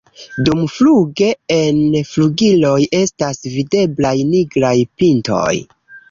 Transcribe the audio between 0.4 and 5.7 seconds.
Dumfluge en flugiloj estas videblaj nigraj pintoj.